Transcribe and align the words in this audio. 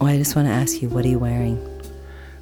Oh, 0.00 0.06
I 0.06 0.16
just 0.16 0.34
want 0.34 0.48
to 0.48 0.52
ask 0.52 0.80
you, 0.80 0.88
what 0.88 1.04
are 1.04 1.08
you 1.08 1.18
wearing? 1.18 1.58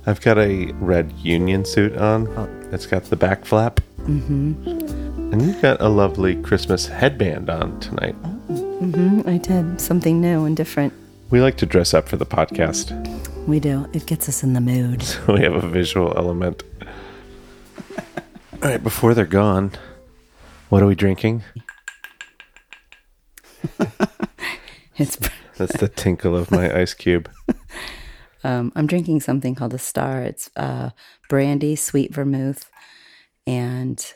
I've 0.07 0.21
got 0.21 0.39
a 0.39 0.67
red 0.75 1.13
union 1.13 1.65
suit 1.65 1.97
on. 1.97 2.29
Oh. 2.29 2.49
It's 2.73 2.87
got 2.87 3.05
the 3.05 3.17
back 3.17 3.45
flap. 3.45 3.81
Mm-hmm. 4.03 5.33
And 5.33 5.43
you've 5.43 5.61
got 5.61 5.81
a 5.81 5.89
lovely 5.89 6.41
Christmas 6.43 6.87
headband 6.87 7.51
on 7.51 7.79
tonight. 7.81 8.15
Mm, 8.49 9.27
I 9.27 9.39
did 9.39 9.81
something 9.81 10.21
new 10.21 10.45
and 10.45 10.57
different. 10.57 10.93
We 11.31 11.41
like 11.41 11.57
to 11.59 11.67
dress 11.67 11.93
up 11.93 12.09
for 12.09 12.17
the 12.17 12.25
podcast, 12.25 12.93
We 13.47 13.61
do. 13.61 13.87
It 13.93 14.07
gets 14.07 14.29
us 14.29 14.43
in 14.43 14.53
the 14.55 14.61
mood. 14.61 15.03
so 15.03 15.21
we 15.35 15.43
have 15.43 15.53
a 15.55 15.69
visual 15.69 16.17
element. 16.17 16.63
All 18.63 18.71
right, 18.71 18.83
before 18.83 19.15
they're 19.15 19.27
gone, 19.27 19.73
what 20.69 20.83
are 20.83 20.87
we 20.87 20.95
drinking? 20.95 21.43
It's. 25.01 25.17
That's 25.59 25.77
the 25.77 25.89
tinkle 25.89 26.37
of 26.37 26.51
my 26.51 26.75
ice 26.75 26.95
cube. 26.95 27.31
Um, 28.45 28.73
I'm 28.77 28.87
drinking 28.87 29.21
something 29.21 29.55
called 29.55 29.75
a 29.75 29.79
Star. 29.79 30.23
It's 30.23 30.49
uh, 30.57 30.91
brandy, 31.29 31.75
sweet 31.77 32.15
vermouth, 32.15 32.71
and 33.47 34.15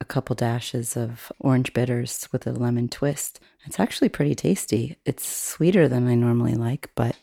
a 0.00 0.04
couple 0.04 0.36
dashes 0.36 0.96
of 0.96 1.32
orange 1.40 1.72
bitters 1.72 2.28
with 2.30 2.46
a 2.46 2.52
lemon 2.52 2.88
twist. 2.88 3.40
It's 3.66 3.80
actually 3.80 4.10
pretty 4.10 4.34
tasty. 4.34 4.96
It's 5.04 5.26
sweeter 5.26 5.88
than 5.88 6.06
I 6.06 6.14
normally 6.14 6.54
like, 6.54 6.90
but 6.94 7.16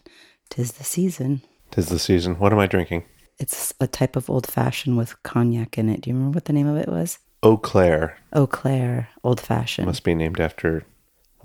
tis 0.49 0.73
the 0.73 0.83
season. 0.83 1.41
Tis 1.71 1.87
the 1.87 1.99
season. 1.99 2.35
What 2.35 2.51
am 2.51 2.59
I 2.59 2.67
drinking? 2.67 3.05
It's 3.39 3.73
a 3.79 3.87
type 3.87 4.15
of 4.15 4.29
old 4.29 4.47
fashioned 4.47 4.97
with 4.97 5.21
cognac 5.23 5.77
in 5.77 5.89
it. 5.89 6.01
Do 6.01 6.09
you 6.09 6.15
remember 6.15 6.35
what 6.35 6.45
the 6.45 6.53
name 6.53 6.67
of 6.67 6.77
it 6.77 6.89
was? 6.89 7.19
Eau 7.43 7.57
Claire. 7.57 8.17
Eau 8.33 8.47
Claire, 8.47 9.09
old 9.23 9.39
fashioned. 9.39 9.87
Must 9.87 10.03
be 10.03 10.15
named 10.15 10.39
after 10.39 10.85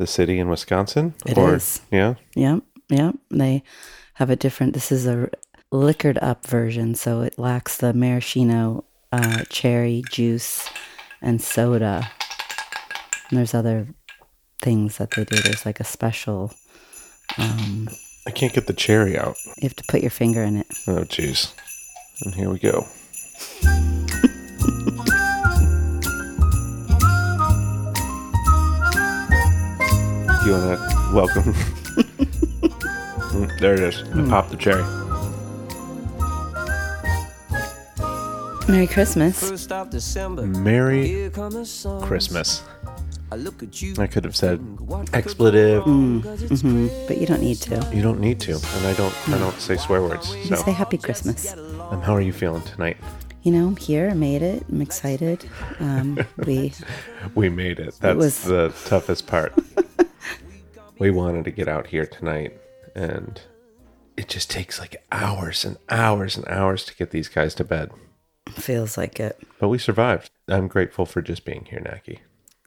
the 0.00 0.06
city 0.06 0.38
in 0.38 0.48
Wisconsin. 0.48 1.14
It 1.26 1.36
is. 1.36 1.82
Yeah. 1.92 2.14
Yep, 2.34 2.62
yep. 2.88 3.14
They 3.30 3.62
have 4.14 4.30
a 4.30 4.36
different. 4.36 4.72
This 4.72 4.90
is 4.90 5.06
a 5.06 5.28
liquored 5.70 6.18
up 6.22 6.46
version, 6.46 6.94
so 6.94 7.20
it 7.20 7.38
lacks 7.38 7.76
the 7.76 7.92
maraschino, 7.92 8.84
uh, 9.12 9.44
cherry 9.50 10.02
juice, 10.10 10.68
and 11.20 11.40
soda. 11.40 12.10
And 13.28 13.38
there's 13.38 13.52
other 13.52 13.88
things 14.62 14.96
that 14.96 15.10
they 15.10 15.24
do. 15.26 15.36
There's 15.36 15.66
like 15.66 15.80
a 15.80 15.84
special. 15.84 16.52
Um, 17.36 17.90
I 18.26 18.30
can't 18.30 18.54
get 18.54 18.66
the 18.66 18.72
cherry 18.72 19.18
out. 19.18 19.36
you 19.58 19.68
have 19.68 19.76
to 19.76 19.84
put 19.86 20.00
your 20.00 20.10
finger 20.10 20.42
in 20.42 20.56
it. 20.56 20.66
Oh, 20.88 21.04
jeez. 21.04 21.52
And 22.24 22.34
here 22.34 22.48
we 22.50 22.58
go. 22.58 22.86
Do 30.50 30.56
you 30.56 30.62
want 30.66 30.80
to 30.80 31.14
welcome? 31.14 31.52
Mm, 33.30 33.58
there 33.60 33.74
it 33.74 33.80
is. 33.80 34.02
I 34.02 34.28
popped 34.28 34.50
the 34.50 34.56
cherry. 34.56 34.82
Merry 38.68 38.88
Christmas. 38.88 39.48
First 39.48 39.70
of 39.70 39.90
December, 39.90 40.42
Merry 40.42 41.06
here 41.06 41.30
come 41.30 41.52
the 41.52 41.64
sun. 41.64 42.02
Christmas. 42.02 42.64
I 43.30 43.36
look 43.36 43.62
at 43.62 43.80
you. 43.80 43.94
I 44.00 44.08
could 44.08 44.24
have 44.24 44.34
said 44.34 44.58
expletive. 45.12 45.84
But 45.84 47.18
you 47.18 47.26
don't 47.28 47.42
need 47.42 47.58
to. 47.58 47.88
You 47.94 48.02
don't 48.02 48.18
need 48.18 48.40
to, 48.40 48.54
and 48.54 48.86
I 48.88 48.94
don't. 48.94 49.14
I 49.28 49.38
don't 49.38 49.60
say 49.60 49.76
swear 49.76 50.02
words. 50.02 50.34
You 50.34 50.56
say 50.56 50.72
Happy 50.72 50.98
Christmas. 50.98 51.54
um, 51.92 52.00
how 52.02 52.12
are 52.12 52.20
you 52.20 52.32
feeling 52.32 52.62
tonight? 52.62 52.96
You 53.42 53.52
know, 53.52 53.68
I'm 53.68 53.76
here. 53.76 54.10
I 54.10 54.14
made 54.14 54.42
it. 54.42 54.66
I'm 54.68 54.82
excited. 54.82 55.48
Um, 55.78 56.18
we 56.44 56.72
We 57.36 57.48
made 57.48 57.78
it. 57.78 57.94
That's 58.00 58.16
was- 58.16 58.42
the 58.42 58.74
toughest 58.86 59.28
part. 59.28 59.54
We 61.00 61.10
wanted 61.10 61.44
to 61.46 61.50
get 61.50 61.66
out 61.66 61.88
here 61.88 62.06
tonight, 62.06 62.56
and 62.94 63.40
it 64.16 64.28
just 64.28 64.50
takes 64.50 64.78
like 64.78 65.02
hours 65.10 65.64
and 65.64 65.78
hours 65.88 66.36
and 66.36 66.46
hours 66.48 66.84
to 66.84 66.94
get 66.94 67.10
these 67.10 67.28
guys 67.28 67.54
to 67.56 67.64
bed. 67.64 67.90
feels 68.50 68.96
like 68.98 69.18
it. 69.18 69.40
But 69.58 69.68
we 69.68 69.78
survived. 69.78 70.30
I'm 70.48 70.68
grateful 70.68 71.06
for 71.06 71.22
just 71.22 71.44
being 71.44 71.64
here, 71.70 71.80
Naki, 71.80 72.20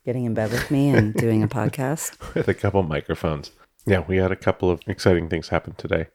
Getting 0.06 0.26
in 0.26 0.34
bed 0.34 0.52
with 0.52 0.70
me 0.72 0.90
and 0.90 1.14
doing 1.26 1.44
a 1.44 1.48
podcast. 1.48 2.34
with 2.34 2.48
a 2.48 2.54
couple 2.54 2.82
microphones. 2.84 3.52
Yeah, 3.86 4.04
we 4.08 4.18
had 4.18 4.32
a 4.32 4.36
couple 4.38 4.70
of 4.72 4.82
exciting 4.88 5.30
things 5.30 5.50
happen 5.50 5.74
today. 5.76 6.08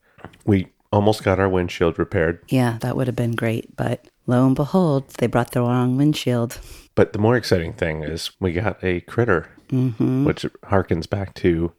We 0.45 0.69
almost 0.91 1.23
got 1.23 1.39
our 1.39 1.49
windshield 1.49 1.99
repaired, 1.99 2.41
Yeah, 2.49 2.79
that 2.81 2.97
would 2.97 3.07
have 3.07 3.17
been 3.17 3.35
great. 3.37 3.77
But 3.77 4.07
lo 4.27 4.47
and 4.47 4.57
behold, 4.57 5.09
they 5.19 5.27
brought 5.27 5.53
the 5.53 5.61
wrong 5.61 5.97
windshield. 5.97 6.59
but 6.95 7.13
the 7.13 7.19
more 7.19 7.37
exciting 7.37 7.75
thing 7.75 8.03
is 8.03 8.31
we 8.41 8.53
got 8.55 8.83
a 8.83 9.01
critter, 9.03 9.49
mm-hmm. 9.69 10.25
which 10.25 10.45
harkens 10.65 11.09
back 11.09 11.35
to 11.35 11.73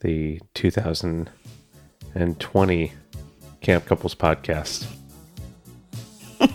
the 0.00 0.40
2020 0.54 2.92
Camp 3.60 3.84
Couples 3.86 4.14
podcast. 4.14 4.86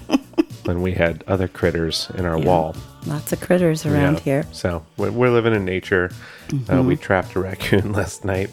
when 0.66 0.82
we 0.82 0.94
had 0.94 1.24
other 1.28 1.48
critters 1.48 2.10
in 2.16 2.26
our 2.26 2.38
wall. 2.40 2.76
Lots 3.08 3.34
of 3.34 3.42
critters 3.42 3.84
around 3.86 4.18
Yeah. 4.18 4.24
here 4.24 4.46
So 4.52 4.86
we're, 4.98 5.10
we're 5.12 5.32
living 5.32 5.54
in 5.56 5.66
nature. 5.66 6.12
Uh, 6.72 6.84
we 6.84 6.96
trapped 6.96 7.34
a 7.36 7.40
raccoon 7.40 7.92
last 7.94 8.24
night. 8.24 8.50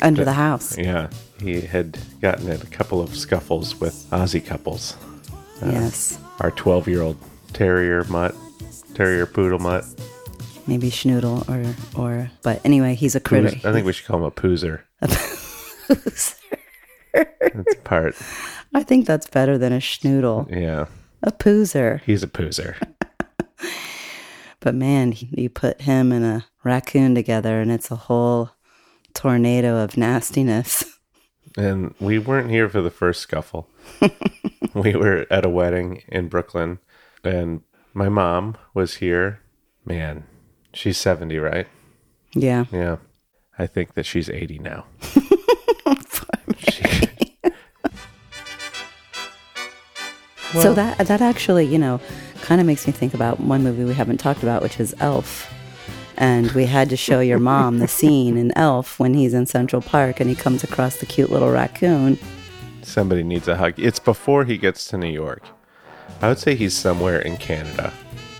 under 0.00 0.24
the 0.24 0.32
house. 0.34 0.78
Yeah, 0.78 1.10
he 1.40 1.60
had 1.62 1.98
gotten 2.20 2.48
in 2.48 2.60
a 2.60 2.66
couple 2.66 3.00
of 3.00 3.16
scuffles 3.16 3.80
with 3.80 3.94
Ozzy 4.10 4.44
couples. 4.44 4.96
yes. 5.64 6.18
Our 6.40 6.50
12 6.52 6.86
year 6.88 7.02
old 7.02 7.16
terrier 7.52 8.04
mutt, 8.04 8.34
terrier 8.94 9.26
poodle 9.26 9.58
mutt. 9.58 9.84
Maybe 10.66 10.90
schnoodle 10.90 11.48
or, 11.48 12.00
or, 12.00 12.30
but 12.42 12.60
anyway, 12.64 12.94
he's 12.94 13.14
a 13.14 13.20
critter. 13.20 13.48
I 13.48 13.72
think 13.72 13.84
we 13.84 13.92
should 13.92 14.06
call 14.06 14.18
him 14.18 14.24
a 14.24 14.30
poozer. 14.30 14.80
That's 15.00 16.38
part. 17.84 18.14
I 18.74 18.82
think 18.82 19.06
that's 19.06 19.26
better 19.28 19.58
than 19.58 19.72
a 19.72 19.78
schnoodle. 19.78 20.50
Yeah, 20.50 20.86
A 21.22 21.32
poozer. 21.32 22.00
he's 22.02 22.22
a 22.22 22.28
poozer. 22.28 22.76
But 24.60 24.76
man, 24.76 25.12
you 25.18 25.50
put 25.50 25.80
him 25.80 26.12
and 26.12 26.24
a 26.24 26.44
raccoon 26.62 27.16
together 27.16 27.60
and 27.60 27.72
it's 27.72 27.90
a 27.90 27.96
whole 27.96 28.50
tornado 29.12 29.78
of 29.78 29.96
nastiness. 29.96 30.84
And 31.56 31.96
we 31.98 32.20
weren't 32.20 32.48
here 32.48 32.68
for 32.68 32.80
the 32.80 32.88
first 32.88 33.22
scuffle. 33.22 33.68
we 34.74 34.94
were 34.94 35.26
at 35.32 35.44
a 35.44 35.48
wedding 35.48 36.04
in 36.06 36.28
Brooklyn, 36.28 36.78
and 37.24 37.62
my 37.92 38.08
mom 38.08 38.56
was 38.72 38.94
here. 38.98 39.40
Man, 39.84 40.22
she's 40.74 40.96
70, 40.98 41.38
right? 41.38 41.66
Yeah. 42.34 42.64
Yeah. 42.72 42.96
I 43.58 43.66
think 43.66 43.94
that 43.94 44.06
she's 44.06 44.28
80 44.30 44.58
now. 44.60 44.84
She- 46.58 46.82
so 50.60 50.74
that 50.74 50.98
that 50.98 51.20
actually, 51.20 51.64
you 51.66 51.78
know, 51.78 52.00
kind 52.42 52.60
of 52.60 52.66
makes 52.66 52.86
me 52.86 52.92
think 52.92 53.14
about 53.14 53.40
one 53.40 53.62
movie 53.62 53.84
we 53.84 53.94
haven't 53.94 54.18
talked 54.18 54.42
about, 54.42 54.62
which 54.62 54.78
is 54.80 54.94
Elf. 55.00 55.52
And 56.16 56.52
we 56.52 56.66
had 56.66 56.90
to 56.90 56.96
show 56.96 57.20
your 57.20 57.38
mom 57.38 57.78
the 57.78 57.88
scene 57.88 58.36
in 58.36 58.52
Elf 58.56 59.00
when 59.00 59.14
he's 59.14 59.32
in 59.34 59.46
Central 59.46 59.80
Park 59.82 60.20
and 60.20 60.28
he 60.28 60.36
comes 60.36 60.62
across 60.62 60.96
the 60.98 61.06
cute 61.06 61.30
little 61.30 61.50
raccoon. 61.50 62.18
somebody 62.82 63.22
needs 63.22 63.48
a 63.48 63.56
hug. 63.56 63.74
It's 63.78 63.98
before 63.98 64.44
he 64.44 64.58
gets 64.58 64.86
to 64.88 64.98
New 64.98 65.08
York. 65.10 65.42
I 66.20 66.28
would 66.28 66.38
say 66.38 66.54
he's 66.54 66.76
somewhere 66.76 67.18
in 67.20 67.38
Canada. 67.38 67.92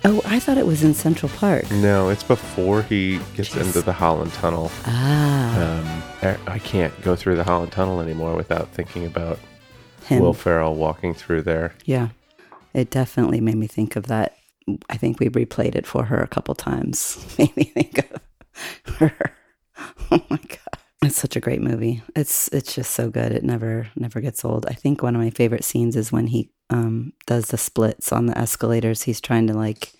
Oh, 0.04 0.20
I 0.24 0.40
thought 0.40 0.58
it 0.58 0.66
was 0.66 0.82
in 0.82 0.94
Central 0.94 1.30
Park. 1.30 1.70
No, 1.70 2.08
it's 2.08 2.24
before 2.24 2.82
he 2.82 3.20
gets 3.36 3.54
into 3.54 3.82
the 3.82 3.92
Holland 3.92 4.32
Tunnel. 4.32 4.70
Ah, 4.84 5.78
Um, 5.78 6.02
I- 6.22 6.54
I 6.54 6.58
can't 6.58 6.98
go 7.02 7.14
through 7.14 7.36
the 7.36 7.44
Holland 7.44 7.70
Tunnel 7.70 8.00
anymore 8.00 8.34
without 8.34 8.68
thinking 8.70 9.06
about 9.06 9.38
him. 10.06 10.20
Will 10.20 10.32
Ferrell 10.34 10.74
walking 10.74 11.14
through 11.14 11.42
there. 11.42 11.74
Yeah. 11.84 12.08
It 12.74 12.90
definitely 12.90 13.40
made 13.40 13.56
me 13.56 13.68
think 13.68 13.94
of 13.94 14.06
that. 14.08 14.34
I 14.90 14.96
think 14.96 15.20
we 15.20 15.28
replayed 15.28 15.76
it 15.76 15.86
for 15.86 16.04
her 16.06 16.20
a 16.20 16.26
couple 16.28 16.54
times. 16.54 17.24
Made 17.38 17.56
me 17.56 17.64
think 17.64 17.98
of 17.98 18.94
her. 18.96 19.12
Oh 20.10 20.22
my 20.30 20.38
god. 20.38 20.58
It's 21.02 21.16
such 21.16 21.36
a 21.36 21.40
great 21.40 21.60
movie. 21.60 22.02
It's 22.14 22.48
it's 22.48 22.74
just 22.74 22.92
so 22.92 23.10
good. 23.10 23.32
It 23.32 23.44
never 23.44 23.88
never 23.96 24.20
gets 24.20 24.44
old. 24.44 24.66
I 24.66 24.74
think 24.74 25.02
one 25.02 25.14
of 25.16 25.20
my 25.20 25.30
favorite 25.30 25.64
scenes 25.64 25.96
is 25.96 26.12
when 26.12 26.28
he 26.28 26.50
um 26.70 27.12
does 27.26 27.46
the 27.48 27.58
splits 27.58 28.12
on 28.12 28.26
the 28.26 28.38
escalators. 28.38 29.02
He's 29.02 29.20
trying 29.20 29.46
to 29.48 29.54
like 29.54 29.92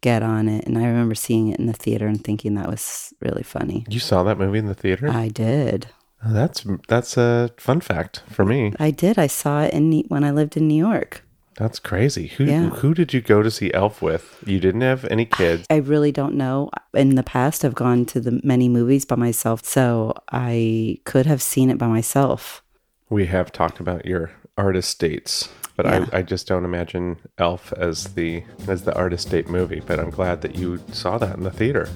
get 0.00 0.22
on 0.22 0.48
it 0.48 0.66
and 0.66 0.78
I 0.78 0.86
remember 0.86 1.14
seeing 1.14 1.48
it 1.48 1.58
in 1.58 1.66
the 1.66 1.74
theater 1.74 2.06
and 2.06 2.24
thinking 2.24 2.54
that 2.54 2.68
was 2.68 3.12
really 3.20 3.42
funny. 3.42 3.84
You 3.88 4.00
saw 4.00 4.22
that 4.22 4.38
movie 4.38 4.58
in 4.58 4.66
the 4.66 4.74
theater? 4.74 5.08
I 5.10 5.28
did. 5.28 5.88
Oh, 6.24 6.32
that's 6.32 6.66
that's 6.88 7.16
a 7.16 7.50
fun 7.58 7.80
fact 7.80 8.22
for 8.30 8.44
me. 8.44 8.72
I 8.78 8.90
did. 8.90 9.18
I 9.18 9.26
saw 9.26 9.62
it 9.62 9.74
in 9.74 10.04
when 10.08 10.24
I 10.24 10.30
lived 10.30 10.56
in 10.56 10.68
New 10.68 10.74
York. 10.74 11.22
That's 11.56 11.78
crazy. 11.78 12.28
Who 12.28 12.44
Yeah. 12.44 12.70
who 12.70 12.94
did 12.94 13.12
you 13.12 13.20
go 13.20 13.42
to 13.42 13.50
see 13.50 13.72
Elf 13.74 14.00
with? 14.00 14.42
You 14.46 14.60
didn't 14.60 14.80
have 14.82 15.04
any 15.06 15.24
kids. 15.26 15.66
I 15.68 15.76
really 15.76 16.12
don't 16.12 16.34
know. 16.34 16.70
In 16.94 17.16
the 17.16 17.22
past, 17.22 17.64
I've 17.64 17.74
gone 17.74 18.04
to 18.06 18.20
the 18.20 18.40
many 18.44 18.68
movies 18.68 19.04
by 19.04 19.16
myself, 19.16 19.64
so 19.64 20.14
I 20.32 20.98
could 21.04 21.26
have 21.26 21.42
seen 21.42 21.68
it 21.70 21.76
by 21.78 21.86
myself. 21.88 22.62
We 23.10 23.26
have 23.26 23.50
talked 23.52 23.80
about 23.80 24.06
your 24.06 24.30
artist 24.56 24.98
dates, 25.00 25.48
but 25.76 25.86
Yeah. 25.86 26.06
I, 26.12 26.18
I 26.18 26.22
just 26.22 26.46
don't 26.46 26.64
imagine 26.64 27.16
Elf 27.36 27.72
as 27.76 28.04
the 28.14 28.44
as 28.68 28.82
the 28.84 28.94
artist 28.94 29.30
date 29.30 29.48
movie. 29.50 29.82
But 29.84 29.98
I'm 29.98 30.10
glad 30.10 30.42
that 30.42 30.54
you 30.54 30.80
saw 30.92 31.18
that 31.18 31.36
in 31.36 31.42
the 31.42 31.50
theater. 31.50 31.88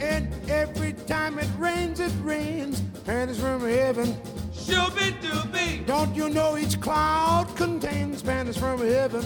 And 0.00 0.28
every 0.48 0.94
time 1.06 1.38
it 1.38 1.48
rains, 1.58 2.00
it 2.00 2.12
rains. 2.22 2.80
Panties 3.04 3.40
from 3.40 3.60
heaven. 3.68 4.16
Shoot! 4.54 4.76
Shooby 4.76 5.12
dooby. 5.19 5.19
Don't 5.90 6.14
you 6.14 6.28
know 6.28 6.56
each 6.56 6.80
cloud 6.80 7.48
contains 7.56 8.22
banners 8.22 8.56
from 8.56 8.78
heaven? 8.78 9.24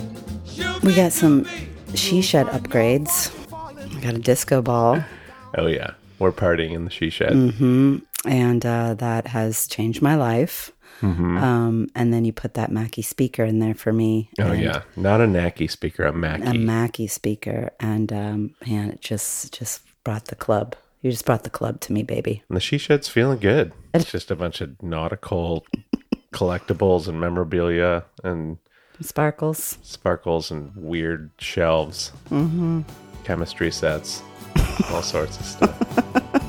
We 0.83 0.95
got 0.95 1.13
some 1.13 1.47
she 1.95 2.23
shed 2.23 2.47
upgrades. 2.47 3.31
We 3.95 4.01
got 4.01 4.15
a 4.15 4.19
disco 4.19 4.63
ball, 4.63 5.05
Oh 5.59 5.67
yeah, 5.67 5.91
we're 6.19 6.33
partying 6.33 6.73
in 6.73 6.87
the 6.87 6.91
she 6.91 7.11
shed. 7.11 7.33
and 8.25 8.65
uh, 8.65 8.95
that 8.95 9.27
has 9.27 9.67
changed 9.67 10.01
my 10.01 10.15
life. 10.15 10.73
Um, 11.03 11.89
and 11.95 12.15
then 12.15 12.25
you 12.25 12.33
put 12.33 12.55
that 12.55 12.73
Mackie 12.73 13.03
speaker 13.03 13.45
in 13.45 13.59
there 13.59 13.75
for 13.75 13.93
me. 13.93 14.31
Oh 14.41 14.53
yeah, 14.53 14.85
not 14.97 15.21
a 15.21 15.27
Mackie 15.27 15.69
speaker, 15.69 16.07
a 16.07 16.15
Mackie. 16.15 16.45
a 16.47 16.55
Mackie 16.55 17.09
speaker, 17.09 17.73
and 17.79 18.11
um, 18.11 18.55
man, 18.67 18.89
it 18.89 19.03
just 19.03 19.53
just 19.53 19.83
brought 20.03 20.25
the 20.29 20.35
club. 20.35 20.77
You 21.03 21.11
just 21.11 21.27
brought 21.27 21.45
the 21.45 21.51
club 21.51 21.81
to 21.83 21.93
me, 21.93 22.03
baby. 22.05 22.43
and 22.49 22.57
the 22.57 22.61
she 22.63 22.79
shed's 22.79 23.09
feeling 23.09 23.39
good. 23.39 23.75
It's 23.93 24.11
just 24.11 24.31
a 24.31 24.35
bunch 24.37 24.63
of 24.63 24.83
nautical 24.83 25.67
collectibles 26.35 27.09
and 27.09 27.19
memorabilia 27.21 28.05
and 28.23 28.59
Sparkles. 29.01 29.79
sparkles 29.83 30.51
and 30.51 30.73
weird 30.77 31.31
shelves, 31.39 32.13
mm-hmm. 32.31 32.83
chemistry 33.25 33.71
sets, 33.71 34.23
all 34.91 35.03
sorts 35.03 35.39
of 35.39 35.47
stuff. 35.47 36.31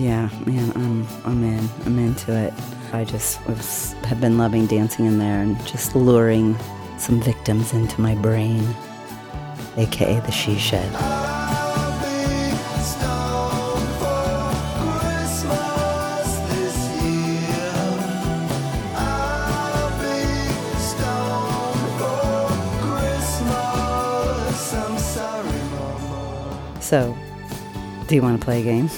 Yeah, 0.00 0.30
man, 0.46 0.72
I'm 0.76 1.06
I'm 1.26 1.44
in. 1.44 1.68
I'm 1.84 1.98
into 1.98 2.32
it. 2.32 2.54
I 2.94 3.04
just 3.04 3.46
was 3.46 3.92
have 4.04 4.18
been 4.18 4.38
loving 4.38 4.66
dancing 4.66 5.04
in 5.04 5.18
there 5.18 5.42
and 5.42 5.58
just 5.66 5.94
luring 5.94 6.56
some 6.96 7.20
victims 7.20 7.74
into 7.74 8.00
my 8.00 8.14
brain, 8.14 8.66
aka 9.76 10.20
the 10.20 10.32
she 10.32 10.56
shed. 10.56 11.39
So, 26.90 27.16
do 28.08 28.16
you 28.16 28.20
want 28.22 28.40
to 28.40 28.44
play 28.44 28.62
a 28.62 28.64
game? 28.64 28.90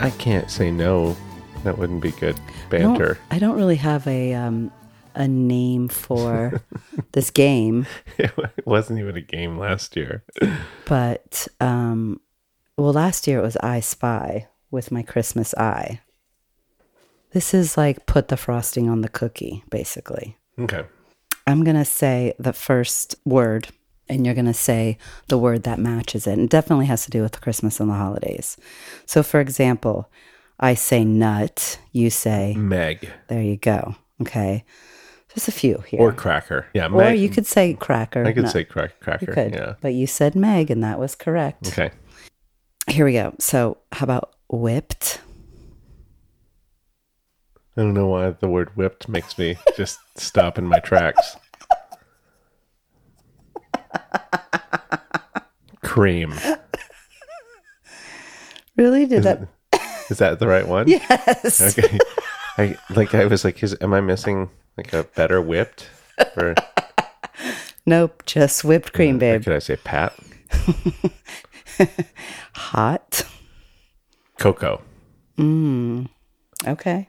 I 0.00 0.08
can't 0.08 0.50
say 0.50 0.70
no. 0.70 1.14
That 1.62 1.76
wouldn't 1.76 2.00
be 2.00 2.12
good 2.12 2.40
I 2.72 2.78
don't- 2.78 2.94
banter. 2.94 3.18
I 3.30 3.38
don't 3.38 3.56
really 3.58 3.76
have 3.76 4.06
a 4.06 4.32
um, 4.32 4.72
a 5.14 5.28
name 5.28 5.88
for 5.88 6.62
this 7.12 7.30
game, 7.30 7.86
it 8.16 8.32
wasn't 8.64 8.98
even 8.98 9.18
a 9.18 9.20
game 9.20 9.58
last 9.58 9.94
year. 9.94 10.24
but 10.86 11.46
um, 11.60 12.18
well, 12.78 12.94
last 12.94 13.26
year 13.26 13.40
it 13.40 13.42
was 13.42 13.58
I 13.58 13.80
Spy 13.80 14.48
with 14.70 14.90
my 14.90 15.02
Christmas 15.02 15.52
eye. 15.56 16.00
This 17.32 17.52
is 17.52 17.76
like 17.76 18.06
put 18.06 18.28
the 18.28 18.38
frosting 18.38 18.88
on 18.88 19.02
the 19.02 19.08
cookie, 19.10 19.64
basically. 19.68 20.38
Okay. 20.58 20.84
I'm 21.46 21.62
going 21.62 21.76
to 21.76 21.84
say 21.84 22.32
the 22.38 22.54
first 22.54 23.16
word, 23.26 23.68
and 24.08 24.24
you're 24.24 24.34
going 24.34 24.44
to 24.46 24.54
say 24.54 24.98
the 25.28 25.38
word 25.38 25.62
that 25.64 25.78
matches 25.78 26.26
it. 26.26 26.32
And 26.32 26.42
it 26.42 26.50
definitely 26.50 26.86
has 26.86 27.04
to 27.04 27.10
do 27.10 27.22
with 27.22 27.40
Christmas 27.40 27.80
and 27.80 27.88
the 27.90 27.94
holidays. 27.94 28.56
So, 29.06 29.22
for 29.22 29.40
example, 29.40 30.10
I 30.60 30.74
say 30.74 31.04
nut, 31.04 31.78
you 31.92 32.10
say, 32.10 32.54
Meg 32.54 33.10
there 33.28 33.42
you 33.42 33.56
go. 33.56 33.96
Okay. 34.20 34.64
Just 35.32 35.48
a 35.48 35.52
few 35.52 35.78
here. 35.88 36.00
or 36.00 36.12
cracker. 36.12 36.66
Yeah, 36.74 36.86
Or 36.88 37.12
you 37.12 37.28
could 37.28 37.46
say 37.46 37.74
cracker. 37.74 38.24
I 38.24 38.32
could 38.32 38.44
No, 38.44 38.48
say 38.50 38.62
crack, 38.62 39.00
cracker. 39.00 39.24
You 39.26 39.32
could. 39.32 39.52
Yeah. 39.52 39.74
But 39.80 39.94
you 39.94 40.06
said 40.06 40.36
Meg, 40.36 40.70
and 40.70 40.84
that 40.84 41.00
was 41.00 41.16
correct. 41.16 41.66
Okay. 41.68 41.90
Here 42.88 43.04
we 43.04 43.14
go. 43.14 43.34
So, 43.40 43.78
how 43.90 44.04
about 44.04 44.34
whipped? 44.48 45.20
I 47.76 47.80
don't 47.82 47.94
know 47.94 48.06
why 48.06 48.30
the 48.30 48.46
word 48.46 48.70
whipped 48.76 49.08
makes 49.08 49.36
me 49.36 49.56
just 49.76 49.98
stop 50.16 50.58
in 50.58 50.66
my 50.66 50.78
tracks. 50.78 51.36
Cream. 55.82 56.34
Really? 58.76 59.06
Did 59.06 59.22
that? 59.24 59.48
Is 60.10 60.18
that 60.18 60.38
the 60.40 60.46
right 60.48 60.66
one? 60.66 60.88
Yes. 60.88 61.78
Okay. 61.78 61.98
I 62.58 62.76
like 62.90 63.14
I 63.14 63.24
was 63.26 63.44
like, 63.44 63.62
is 63.62 63.76
am 63.80 63.94
I 63.94 64.00
missing 64.00 64.50
like 64.76 64.92
a 64.92 65.04
better 65.04 65.40
whipped? 65.40 65.88
Or, 66.36 66.54
Nope. 67.86 68.24
Just 68.26 68.64
whipped 68.64 68.92
cream, 68.92 69.16
or 69.16 69.18
babe. 69.18 69.44
could 69.44 69.52
I 69.52 69.58
say 69.58 69.76
pat? 69.76 70.14
Hot. 72.54 73.26
Cocoa. 74.38 74.80
Mm, 75.38 76.08
okay. 76.66 77.08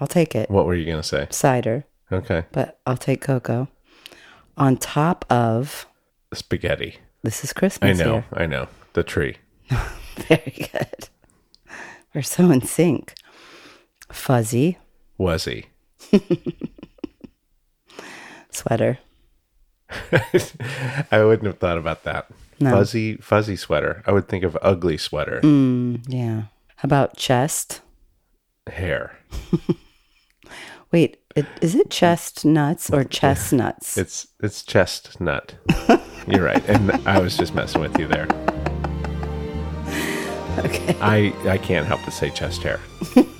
I'll 0.00 0.06
take 0.06 0.34
it. 0.34 0.50
What 0.50 0.66
were 0.66 0.74
you 0.74 0.86
gonna 0.86 1.02
say? 1.02 1.26
Cider, 1.30 1.84
Okay. 2.12 2.44
but 2.52 2.78
I'll 2.86 2.96
take 2.96 3.20
cocoa. 3.20 3.68
On 4.56 4.76
top 4.76 5.24
of 5.30 5.86
Spaghetti. 6.34 6.96
this 7.22 7.44
is 7.44 7.52
Christmas. 7.52 8.00
I 8.00 8.04
know, 8.04 8.12
here. 8.12 8.24
I 8.32 8.46
know. 8.46 8.68
The 8.94 9.02
tree. 9.02 9.36
Very 10.28 10.68
good. 10.72 11.08
We're 12.14 12.22
so 12.22 12.50
in 12.50 12.62
sync. 12.62 13.14
Fuzzy 14.12 14.78
Wuzzy. 15.18 15.66
sweater. 18.50 18.98
I 21.10 21.24
wouldn't 21.24 21.46
have 21.46 21.58
thought 21.58 21.78
about 21.78 22.04
that. 22.04 22.26
No. 22.60 22.70
Fuzzy 22.70 23.16
fuzzy 23.16 23.56
sweater. 23.56 24.02
I 24.06 24.12
would 24.12 24.28
think 24.28 24.44
of 24.44 24.56
ugly 24.62 24.96
sweater. 24.96 25.40
Mm, 25.42 26.04
yeah. 26.08 26.42
How 26.76 26.86
about 26.86 27.16
chest? 27.16 27.80
Hair. 28.68 29.18
Wait, 30.92 31.18
it, 31.34 31.46
is 31.60 31.74
it 31.74 31.90
chestnuts 31.90 32.90
or 32.90 33.04
chestnuts? 33.04 33.98
It's 33.98 34.28
it's 34.40 34.62
chestnut. 34.62 35.56
You're 36.28 36.44
right. 36.44 36.64
And 36.68 36.90
I 37.06 37.18
was 37.20 37.36
just 37.36 37.54
messing 37.54 37.80
with 37.80 37.98
you 37.98 38.06
there. 38.06 38.28
Okay. 40.56 40.96
I 41.00 41.34
I 41.48 41.58
can't 41.58 41.84
help 41.84 42.00
but 42.04 42.12
say 42.12 42.30
chest 42.30 42.62
hair. 42.62 42.78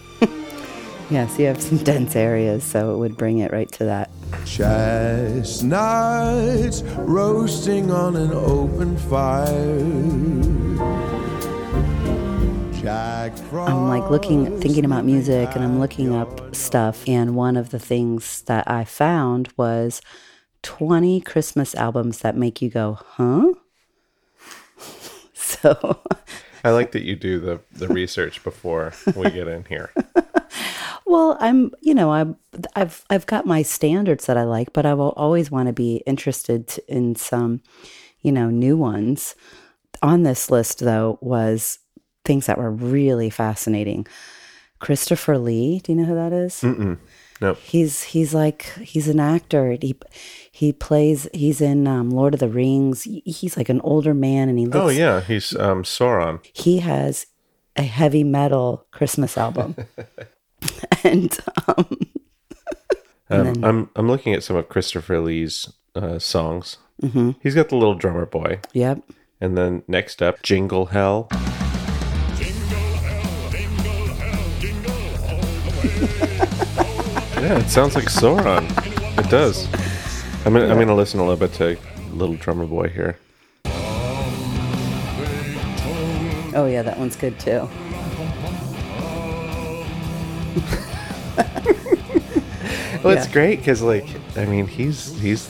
Yes, 1.10 1.38
you 1.38 1.46
have 1.46 1.62
some 1.62 1.76
dense 1.78 2.16
areas, 2.16 2.64
so 2.64 2.94
it 2.94 2.98
would 2.98 3.16
bring 3.18 3.38
it 3.38 3.52
right 3.52 3.70
to 3.72 3.84
that. 3.84 4.10
Chestnuts 4.46 5.62
roasting 6.82 7.90
on 7.90 8.16
an 8.16 8.32
open 8.32 8.96
fire. 8.96 9.80
Jack 12.80 13.32
I'm 13.52 13.88
like 13.88 14.10
looking, 14.10 14.58
thinking 14.60 14.86
about 14.86 15.04
music, 15.04 15.50
and 15.54 15.62
I'm 15.62 15.78
looking 15.78 16.14
up 16.14 16.54
stuff. 16.54 17.06
And 17.06 17.36
one 17.36 17.58
of 17.58 17.68
the 17.70 17.78
things 17.78 18.40
that 18.42 18.68
I 18.70 18.84
found 18.84 19.52
was 19.58 20.00
20 20.64 21.20
Christmas 21.20 21.74
albums 21.76 22.18
that 22.20 22.36
make 22.36 22.60
you 22.60 22.68
go, 22.68 22.98
huh? 23.00 23.52
So, 25.36 26.00
I 26.64 26.70
like 26.70 26.92
that 26.92 27.02
you 27.02 27.16
do 27.16 27.38
the 27.38 27.60
the 27.72 27.88
research 27.88 28.42
before 28.42 28.92
we 29.14 29.30
get 29.30 29.46
in 29.46 29.64
here. 29.64 29.92
well, 31.06 31.36
I'm, 31.38 31.70
you 31.80 31.94
know, 31.94 32.12
I'm, 32.12 32.36
I've, 32.74 33.04
I've 33.10 33.26
got 33.26 33.46
my 33.46 33.62
standards 33.62 34.26
that 34.26 34.36
I 34.36 34.44
like, 34.44 34.72
but 34.72 34.86
I 34.86 34.94
will 34.94 35.12
always 35.16 35.50
want 35.50 35.66
to 35.68 35.72
be 35.72 36.02
interested 36.06 36.78
in 36.88 37.14
some, 37.14 37.60
you 38.22 38.32
know, 38.32 38.50
new 38.50 38.76
ones. 38.76 39.34
On 40.02 40.22
this 40.22 40.50
list, 40.50 40.80
though, 40.80 41.18
was 41.20 41.78
things 42.24 42.46
that 42.46 42.58
were 42.58 42.70
really 42.70 43.30
fascinating. 43.30 44.06
Christopher 44.78 45.38
Lee, 45.38 45.80
do 45.80 45.92
you 45.92 45.98
know 45.98 46.04
who 46.04 46.14
that 46.14 46.32
is? 46.32 46.60
Mm-mm. 46.62 46.98
Nope. 47.40 47.58
He's 47.62 48.02
he's 48.04 48.32
like 48.32 48.62
he's 48.80 49.08
an 49.08 49.20
actor. 49.20 49.76
He 49.80 49.96
he 50.52 50.72
plays. 50.72 51.28
He's 51.34 51.60
in 51.60 51.86
um, 51.86 52.10
Lord 52.10 52.34
of 52.34 52.40
the 52.40 52.48
Rings. 52.48 53.02
He's 53.24 53.56
like 53.56 53.68
an 53.68 53.80
older 53.80 54.14
man, 54.14 54.48
and 54.48 54.58
he 54.58 54.66
looks. 54.66 54.76
Oh 54.76 54.88
yeah, 54.88 55.20
he's 55.20 55.54
um 55.56 55.82
Sauron. 55.82 56.40
He 56.52 56.78
has 56.78 57.26
a 57.76 57.82
heavy 57.82 58.22
metal 58.22 58.86
Christmas 58.92 59.36
album, 59.36 59.74
and 61.04 61.36
um, 61.66 61.98
Um, 63.30 63.64
I'm 63.64 63.90
I'm 63.96 64.06
looking 64.08 64.32
at 64.34 64.44
some 64.44 64.56
of 64.56 64.68
Christopher 64.68 65.18
Lee's 65.20 65.72
uh, 65.94 66.18
songs. 66.18 66.76
Mm-hmm. 67.02 67.32
He's 67.42 67.54
got 67.54 67.68
the 67.68 67.76
little 67.76 67.94
drummer 67.94 68.26
boy, 68.26 68.60
yep, 68.72 69.02
and 69.40 69.58
then 69.58 69.82
next 69.88 70.22
up, 70.22 70.42
Jingle 70.42 70.86
Hell. 70.86 71.28
Yeah, 77.44 77.58
it 77.58 77.68
sounds 77.68 77.94
like 77.94 78.06
Sauron. 78.06 78.64
It 79.18 79.30
does. 79.30 79.66
I'm 80.46 80.52
gonna, 80.52 80.66
I'm 80.68 80.78
gonna 80.78 80.94
listen 80.94 81.20
a 81.20 81.22
little 81.26 81.36
bit 81.38 81.52
to 81.54 81.76
Little 82.12 82.36
Drummer 82.36 82.66
Boy 82.66 82.88
here. 82.88 83.18
oh 86.56 86.66
yeah, 86.70 86.82
that 86.82 86.98
one's 86.98 87.16
good 87.16 87.38
too. 87.38 87.68
Well, 93.02 93.12
it's 93.14 93.26
Yeah. 93.26 93.32
great 93.34 93.58
because, 93.58 93.82
like, 93.82 94.06
I 94.36 94.46
mean, 94.46 94.66
he's 94.66 95.20
he's 95.20 95.48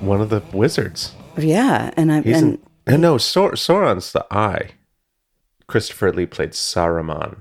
one 0.00 0.20
of 0.20 0.28
the 0.28 0.42
wizards. 0.52 1.14
Yeah, 1.38 1.90
and 1.96 2.12
I 2.12 2.20
He's 2.20 2.36
and 2.36 2.54
an, 2.54 2.60
and 2.86 2.96
uh, 2.96 3.08
no, 3.12 3.18
Saur, 3.18 3.52
Sauron's 3.52 4.12
the 4.12 4.26
eye. 4.30 4.72
Christopher 5.68 6.12
Lee 6.12 6.26
played 6.26 6.50
Saruman, 6.50 7.38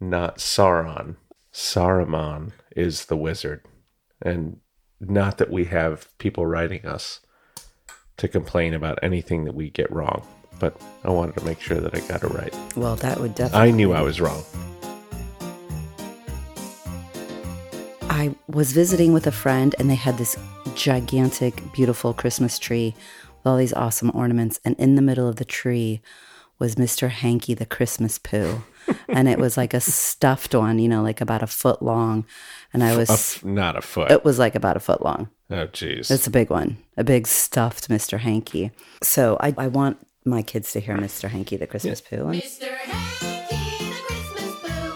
not 0.00 0.38
Sauron. 0.38 1.16
Saruman 1.52 2.52
is 2.76 3.06
the 3.06 3.16
wizard. 3.16 3.64
And 4.20 4.58
not 5.00 5.38
that 5.38 5.50
we 5.50 5.64
have 5.66 6.06
people 6.18 6.46
writing 6.46 6.86
us 6.86 7.20
to 8.18 8.28
complain 8.28 8.74
about 8.74 8.98
anything 9.02 9.44
that 9.44 9.54
we 9.54 9.70
get 9.70 9.90
wrong, 9.90 10.24
but 10.60 10.80
I 11.04 11.10
wanted 11.10 11.36
to 11.36 11.44
make 11.44 11.60
sure 11.60 11.80
that 11.80 11.94
I 11.94 12.00
got 12.06 12.22
it 12.22 12.28
right. 12.28 12.54
Well, 12.76 12.96
that 12.96 13.18
would 13.18 13.34
definitely. 13.34 13.68
I 13.68 13.70
knew 13.72 13.92
I 13.92 14.02
was 14.02 14.20
wrong. 14.20 14.44
I 18.02 18.34
was 18.46 18.72
visiting 18.72 19.12
with 19.12 19.26
a 19.26 19.32
friend 19.32 19.74
and 19.78 19.90
they 19.90 19.96
had 19.96 20.18
this 20.18 20.38
gigantic, 20.76 21.72
beautiful 21.72 22.14
Christmas 22.14 22.58
tree 22.58 22.94
with 23.38 23.46
all 23.46 23.56
these 23.56 23.72
awesome 23.72 24.12
ornaments. 24.14 24.60
And 24.64 24.76
in 24.78 24.94
the 24.94 25.02
middle 25.02 25.28
of 25.28 25.36
the 25.36 25.44
tree 25.44 26.00
was 26.58 26.76
Mr. 26.76 27.10
Hanky 27.10 27.54
the 27.54 27.66
Christmas 27.66 28.18
poo. 28.18 28.62
And 29.08 29.28
it 29.28 29.38
was 29.38 29.56
like 29.56 29.74
a 29.74 29.80
stuffed 29.80 30.54
one, 30.54 30.78
you 30.78 30.88
know, 30.88 31.02
like 31.02 31.20
about 31.20 31.42
a 31.42 31.46
foot 31.46 31.82
long. 31.82 32.24
And 32.72 32.82
I 32.82 32.96
was, 32.96 33.10
f- 33.10 33.44
not 33.44 33.76
a 33.76 33.82
foot. 33.82 34.10
it 34.10 34.24
was 34.24 34.38
like 34.38 34.54
about 34.54 34.76
a 34.76 34.80
foot 34.80 35.02
long. 35.02 35.28
oh, 35.50 35.66
jeez. 35.68 36.10
It's 36.10 36.26
a 36.26 36.30
big 36.30 36.50
one, 36.50 36.78
a 36.96 37.04
big 37.04 37.26
stuffed 37.26 37.88
Mr. 37.88 38.18
Hanky. 38.18 38.70
So 39.02 39.36
I, 39.40 39.54
I 39.58 39.68
want 39.68 39.98
my 40.24 40.42
kids 40.42 40.72
to 40.72 40.80
hear 40.80 40.96
Mr. 40.96 41.28
Hanky 41.28 41.56
the 41.56 41.66
Christmas 41.66 42.00
poo. 42.00 42.28
And 42.28 42.40
Mr. 42.40 42.68
Hanky, 42.68 43.84
the 43.84 43.92
Christmas 44.06 44.54
boo. 44.62 44.92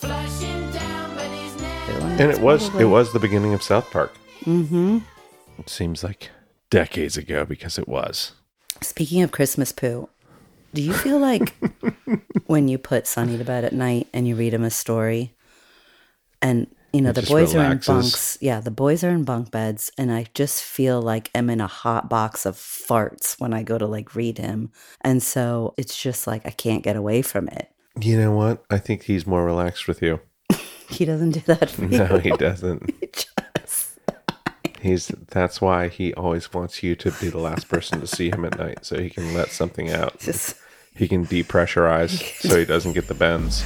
Flushing 0.00 0.70
down 0.72 1.14
Buddy's 1.16 1.60
neck. 1.60 1.88
And 2.20 2.30
it 2.30 2.40
was 2.40 2.74
it 2.76 2.86
was 2.86 3.12
the 3.12 3.20
beginning 3.20 3.54
of 3.54 3.62
South 3.62 3.90
Park. 3.90 4.14
Mm-hmm. 4.44 4.98
It 5.58 5.68
seems 5.70 6.02
like 6.02 6.30
decades 6.70 7.16
ago 7.16 7.44
because 7.44 7.78
it 7.78 7.86
was. 7.88 8.32
Speaking 8.80 9.22
of 9.22 9.30
Christmas 9.30 9.70
poo, 9.72 10.08
do 10.74 10.82
you 10.82 10.92
feel 10.92 11.18
like 11.18 11.54
when 12.46 12.68
you 12.68 12.76
put 12.78 13.06
Sonny 13.06 13.38
to 13.38 13.44
bed 13.44 13.64
at 13.64 13.72
night 13.72 14.08
and 14.12 14.28
you 14.28 14.34
read 14.36 14.52
him 14.52 14.64
a 14.64 14.70
story, 14.70 15.32
and 16.42 16.66
you 16.92 17.00
know 17.00 17.10
It 17.10 17.14
the 17.14 17.22
boys 17.22 17.54
are 17.54 17.58
in 17.58 17.64
relaxes. 17.64 17.86
bunks, 17.86 18.38
yeah, 18.40 18.60
the 18.60 18.70
boys 18.70 19.02
are 19.02 19.10
in 19.10 19.24
bunk 19.24 19.50
beds, 19.50 19.90
and 19.98 20.12
I 20.12 20.26
just 20.34 20.62
feel 20.62 21.00
like 21.00 21.30
I'm 21.34 21.48
in 21.50 21.60
a 21.60 21.66
hot 21.66 22.08
box 22.10 22.44
of 22.46 22.56
farts 22.56 23.40
when 23.40 23.54
I 23.54 23.62
go 23.62 23.78
to 23.78 23.86
like 23.86 24.14
read 24.14 24.38
him, 24.38 24.70
and 25.00 25.22
so 25.22 25.74
it's 25.76 25.96
just 26.00 26.26
like 26.26 26.44
I 26.46 26.50
can't 26.50 26.82
get 26.82 26.96
away 26.96 27.22
from 27.22 27.48
it. 27.48 27.70
You 28.00 28.18
know 28.18 28.32
what? 28.32 28.64
I 28.70 28.78
think 28.78 29.04
he's 29.04 29.26
more 29.26 29.44
relaxed 29.44 29.88
with 29.88 30.02
you. 30.02 30.20
He 30.90 31.06
doesn't 31.06 31.30
do 31.30 31.40
that. 31.46 31.76
No, 31.78 32.18
he 32.18 32.30
doesn't. 32.32 32.92
Just- 33.64 33.98
He's 34.80 35.08
that's 35.30 35.60
why 35.62 35.88
he 35.88 36.12
always 36.12 36.52
wants 36.52 36.82
you 36.82 36.94
to 36.96 37.10
be 37.12 37.28
the 37.30 37.38
last 37.38 37.68
person 37.68 38.00
to 38.00 38.06
see 38.06 38.28
him 38.30 38.44
at 38.44 38.58
night 38.58 38.84
so 38.84 39.00
he 39.00 39.08
can 39.08 39.32
let 39.34 39.48
something 39.48 39.90
out. 39.90 40.18
just 40.20 40.56
He 40.96 41.08
can 41.08 41.26
depressurize 41.26 42.22
so 42.48 42.56
he 42.56 42.64
doesn't 42.64 42.92
get 42.92 43.08
the 43.08 43.14
bends. 43.14 43.64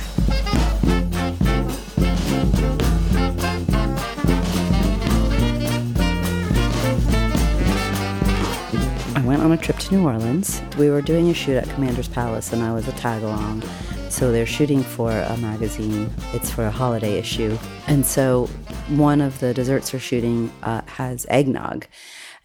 I 9.14 9.20
went 9.26 9.42
on 9.42 9.52
a 9.52 9.58
trip 9.58 9.76
to 9.76 9.94
New 9.94 10.06
Orleans. 10.06 10.62
We 10.78 10.88
were 10.88 11.02
doing 11.02 11.28
a 11.28 11.34
shoot 11.34 11.58
at 11.58 11.68
Commander's 11.68 12.08
Palace, 12.08 12.54
and 12.54 12.62
I 12.62 12.72
was 12.72 12.88
a 12.88 12.92
tag 12.92 13.22
along. 13.22 13.62
So 14.08 14.32
they're 14.32 14.46
shooting 14.46 14.82
for 14.82 15.10
a 15.10 15.36
magazine. 15.36 16.10
It's 16.32 16.50
for 16.50 16.64
a 16.64 16.70
holiday 16.70 17.18
issue. 17.18 17.58
And 17.88 18.06
so 18.06 18.46
one 18.88 19.20
of 19.20 19.38
the 19.40 19.52
desserts 19.52 19.90
they're 19.90 20.00
shooting 20.00 20.50
uh, 20.62 20.80
has 20.86 21.26
eggnog. 21.28 21.88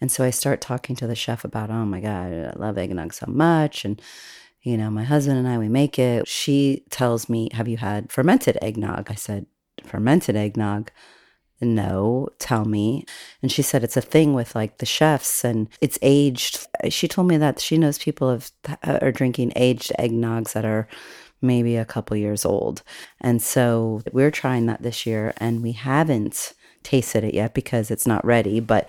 And 0.02 0.12
so 0.12 0.24
I 0.24 0.28
start 0.28 0.60
talking 0.60 0.94
to 0.96 1.06
the 1.06 1.14
chef 1.14 1.42
about, 1.42 1.70
oh 1.70 1.86
my 1.86 2.00
God, 2.00 2.34
I 2.34 2.52
love 2.56 2.76
eggnog 2.76 3.14
so 3.14 3.24
much. 3.28 3.86
And, 3.86 3.98
you 4.64 4.76
know, 4.76 4.90
my 4.90 5.04
husband 5.04 5.38
and 5.38 5.46
I, 5.46 5.58
we 5.58 5.68
make 5.68 5.98
it. 5.98 6.26
She 6.26 6.84
tells 6.90 7.28
me, 7.28 7.50
have 7.52 7.68
you 7.68 7.76
had 7.76 8.10
fermented 8.10 8.58
eggnog? 8.60 9.10
I 9.10 9.14
said, 9.14 9.46
fermented 9.84 10.36
eggnog? 10.36 10.90
no, 11.64 12.28
tell 12.38 12.64
me. 12.64 13.04
And 13.42 13.50
she 13.50 13.62
said 13.62 13.82
it's 13.82 13.96
a 13.96 14.02
thing 14.02 14.34
with 14.34 14.54
like 14.54 14.78
the 14.78 14.86
chefs 14.86 15.44
and 15.44 15.68
it's 15.80 15.98
aged. 16.02 16.66
She 16.90 17.08
told 17.08 17.28
me 17.28 17.36
that 17.38 17.60
she 17.60 17.78
knows 17.78 17.98
people 17.98 18.30
have, 18.30 18.50
are 18.82 19.12
drinking 19.12 19.52
aged 19.56 19.92
eggnogs 19.98 20.52
that 20.52 20.64
are 20.64 20.88
maybe 21.40 21.76
a 21.76 21.84
couple 21.84 22.16
years 22.16 22.44
old. 22.44 22.82
And 23.20 23.42
so 23.42 24.02
we're 24.12 24.30
trying 24.30 24.66
that 24.66 24.82
this 24.82 25.06
year 25.06 25.32
and 25.38 25.62
we 25.62 25.72
haven't 25.72 26.52
tasted 26.82 27.24
it 27.24 27.34
yet 27.34 27.54
because 27.54 27.90
it's 27.90 28.06
not 28.06 28.24
ready, 28.24 28.60
but 28.60 28.88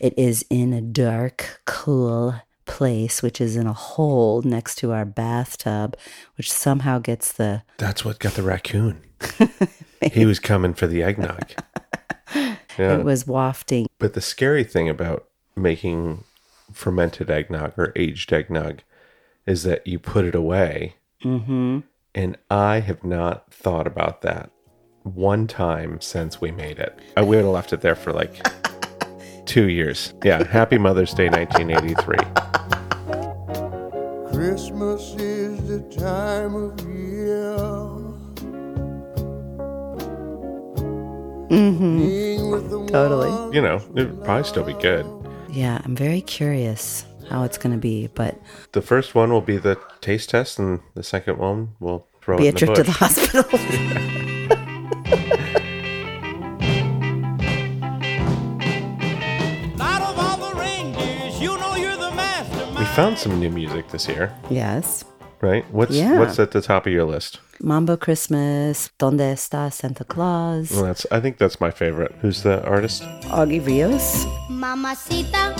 it 0.00 0.16
is 0.18 0.44
in 0.50 0.72
a 0.72 0.80
dark, 0.80 1.60
cool 1.66 2.34
place, 2.68 3.22
which 3.22 3.40
is 3.40 3.56
in 3.56 3.66
a 3.66 3.72
hole 3.72 4.42
next 4.42 4.76
to 4.76 4.92
our 4.92 5.04
bathtub, 5.04 5.96
which 6.36 6.52
somehow 6.52 7.00
gets 7.00 7.32
the 7.32 7.62
That's 7.78 8.04
what 8.04 8.20
got 8.20 8.34
the 8.34 8.42
raccoon. 8.42 9.00
he 10.12 10.24
was 10.24 10.38
coming 10.38 10.74
for 10.74 10.86
the 10.86 11.02
eggnog. 11.02 11.52
Yeah. 12.78 12.98
it 12.98 13.04
was 13.04 13.26
wafting. 13.26 13.88
But 13.98 14.14
the 14.14 14.20
scary 14.20 14.62
thing 14.62 14.88
about 14.88 15.26
making 15.56 16.22
fermented 16.72 17.28
eggnog 17.28 17.76
or 17.76 17.92
aged 17.96 18.32
eggnog 18.32 18.82
is 19.46 19.64
that 19.64 19.84
you 19.84 19.98
put 19.98 20.24
it 20.24 20.36
away. 20.36 20.94
Mm-hmm. 21.24 21.80
And 22.14 22.38
I 22.50 22.80
have 22.80 23.02
not 23.02 23.52
thought 23.52 23.88
about 23.88 24.22
that 24.22 24.50
one 25.02 25.46
time 25.46 26.00
since 26.00 26.40
we 26.40 26.50
made 26.50 26.78
it. 26.78 26.96
I 27.16 27.22
would 27.22 27.38
have 27.38 27.46
left 27.46 27.72
it 27.72 27.80
there 27.80 27.96
for 27.96 28.12
like 28.12 28.46
two 29.48 29.68
years. 29.70 30.14
Yeah. 30.22 30.44
Happy 30.46 30.78
Mother's 30.78 31.12
Day 31.14 31.28
1983. 31.28 32.16
Christmas 34.30 35.14
is 35.14 35.66
the 35.66 35.80
time 35.98 36.54
of 36.54 36.78
year. 36.86 37.56
Mm-hmm. 41.48 41.98
Being 41.98 42.50
with 42.50 42.70
the 42.70 42.86
Totally. 42.86 43.30
one 43.30 43.52
You 43.52 43.62
know, 43.62 43.76
it 43.96 44.10
would 44.10 44.22
probably 44.22 44.44
still 44.44 44.64
be 44.64 44.74
good. 44.74 45.06
Yeah, 45.50 45.80
I'm 45.82 45.96
very 45.96 46.20
curious 46.20 47.06
how 47.30 47.42
it's 47.42 47.56
going 47.56 47.72
to 47.72 47.78
be, 47.78 48.08
but 48.08 48.38
The 48.72 48.82
first 48.82 49.14
one 49.14 49.32
will 49.32 49.40
be 49.40 49.56
the 49.56 49.78
taste 50.02 50.28
test, 50.30 50.58
and 50.58 50.80
the 50.94 51.02
second 51.02 51.38
one 51.38 51.70
will 51.80 52.06
throw 52.20 52.36
be 52.36 52.48
it 52.48 52.60
a 52.62 52.66
in 52.66 52.74
the 52.74 52.74
trip 52.74 52.76
to 52.76 52.82
the 52.82 52.92
hospital. 52.92 53.44
found 62.98 63.16
some 63.16 63.38
new 63.38 63.48
music 63.48 63.86
this 63.92 64.08
year, 64.08 64.32
yes. 64.50 65.04
right? 65.40 65.64
What's 65.70 65.94
Yeah. 65.94 66.18
what's 66.18 66.40
at 66.40 66.50
the 66.50 66.60
top 66.60 66.84
of 66.84 66.92
your 66.92 67.04
list? 67.04 67.38
Mambo 67.60 67.96
Christmas, 67.96 68.90
Donde 68.98 69.20
está 69.20 69.70
Santa 69.72 70.02
Claus, 70.04 70.72
Well, 70.72 70.82
that's 70.82 71.06
I 71.12 71.20
think 71.20 71.38
that's 71.38 71.60
my 71.60 71.70
favorite. 71.70 72.12
Who's 72.22 72.42
the 72.42 72.60
artist? 72.66 73.04
Augie 73.30 73.60
Rios. 73.64 74.26
Mamacita, 74.50 75.54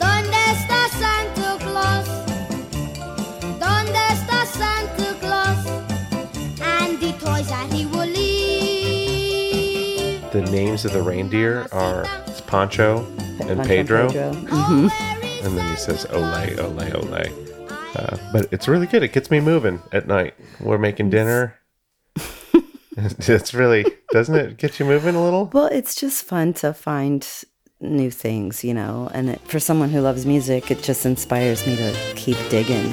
¿dónde 0.00 0.40
está 0.50 0.88
Santa 0.98 1.58
Claus? 1.62 2.08
¿Dónde 3.60 4.00
está 4.10 4.44
Santa 4.46 5.14
Claus? 5.20 5.64
And 6.60 6.98
the 6.98 7.12
toys 7.24 7.46
that 7.50 7.70
he 7.72 7.86
will 7.86 8.10
leave. 8.10 8.62
The 10.32 10.42
names 10.50 10.84
of 10.84 10.92
the 10.92 11.02
reindeer 11.02 11.68
are 11.70 12.04
it's 12.44 12.50
Pancho 12.50 13.06
and 13.48 13.62
Pedro, 13.64 14.08
Mhm. 14.10 14.90
and 15.44 15.56
then 15.56 15.70
he 15.70 15.76
says 15.76 16.06
"Ole, 16.10 16.60
ole, 16.60 16.96
ole." 16.96 17.24
Uh, 17.96 18.16
but 18.32 18.48
it's 18.52 18.66
really 18.68 18.86
good. 18.86 19.02
It 19.02 19.12
gets 19.12 19.30
me 19.30 19.40
moving 19.40 19.80
at 19.92 20.06
night. 20.06 20.34
We're 20.60 20.78
making 20.78 21.10
dinner. 21.10 21.54
it's 22.96 23.54
really 23.54 23.84
doesn't 24.12 24.34
it 24.34 24.56
get 24.56 24.78
you 24.78 24.86
moving 24.86 25.14
a 25.14 25.22
little? 25.22 25.50
Well, 25.52 25.66
it's 25.66 25.94
just 25.94 26.24
fun 26.24 26.52
to 26.54 26.72
find 26.74 27.26
new 27.80 28.10
things, 28.10 28.64
you 28.64 28.74
know, 28.74 29.10
and 29.12 29.30
it, 29.30 29.40
for 29.46 29.58
someone 29.60 29.90
who 29.90 30.00
loves 30.00 30.24
music, 30.26 30.70
it 30.70 30.82
just 30.82 31.04
inspires 31.06 31.66
me 31.66 31.76
to 31.76 31.94
keep 32.14 32.36
digging. 32.50 32.92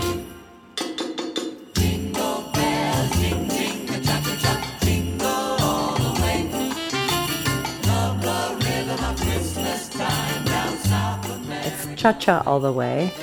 Cha 12.01 12.13
Cha 12.13 12.41
All 12.47 12.59
the 12.59 12.73
Way, 12.73 13.13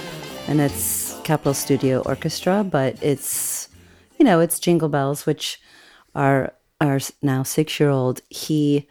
and 0.47 0.61
it's 0.61 1.19
Capitol 1.25 1.53
Studio 1.53 2.01
Orchestra, 2.07 2.63
but 2.63 2.97
it's, 3.03 3.69
you 4.21 4.25
know, 4.25 4.39
it's 4.39 4.61
Jingle 4.61 4.89
Bells, 4.89 5.27
which 5.27 5.61
our, 6.15 6.53
our 6.81 7.01
now 7.21 7.43
six 7.43 7.81
year 7.81 7.91
old, 7.91 8.21
he 8.29 8.87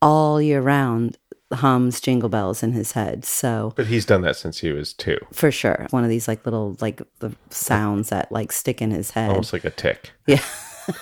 all 0.00 0.40
year 0.40 0.60
round 0.60 1.18
hums 1.52 2.00
Jingle 2.00 2.28
Bells 2.28 2.62
in 2.62 2.74
his 2.74 2.92
head. 2.92 3.24
So 3.24 3.72
But 3.74 3.88
he's 3.88 4.06
done 4.06 4.20
that 4.20 4.36
since 4.36 4.60
he 4.60 4.70
was 4.70 4.92
two, 4.92 5.18
for 5.32 5.50
sure, 5.50 5.88
one 5.90 6.04
of 6.04 6.08
these 6.08 6.28
like 6.28 6.44
little, 6.44 6.76
like 6.80 7.02
the 7.18 7.34
sounds 7.50 8.10
that 8.10 8.30
like 8.30 8.52
stick 8.52 8.80
in 8.80 8.92
his 8.92 9.10
head. 9.10 9.30
almost 9.30 9.52
like 9.52 9.64
a 9.64 9.70
tick. 9.70 10.12
Yeah. 10.28 10.44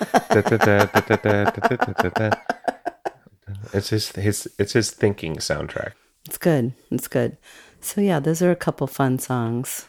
It's 3.74 3.90
his 3.90 4.10
his 4.12 4.50
it's 4.58 4.72
his 4.72 4.90
thinking 4.90 5.36
soundtrack. 5.36 5.92
It's 6.26 6.38
good. 6.38 6.72
It's 6.90 7.08
good. 7.08 7.36
So 7.84 8.00
yeah, 8.00 8.18
those 8.18 8.40
are 8.40 8.50
a 8.50 8.56
couple 8.56 8.86
fun 8.86 9.18
songs. 9.18 9.86